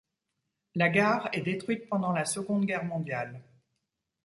La 0.73 0.89
gare 0.89 1.29
est 1.31 1.41
détruite 1.43 1.87
pendant 1.87 2.11
la 2.11 2.25
Seconde 2.25 2.65
Guerre 2.65 2.85
mondiale. 2.85 3.39